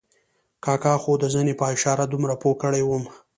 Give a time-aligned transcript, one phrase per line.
[0.65, 3.03] کاکا خو د زنې په اشاره دومره پوه کړی وم.